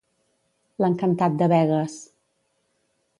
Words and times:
L'encantat 0.85 1.37
de 1.43 1.49
Begues. 1.53 1.99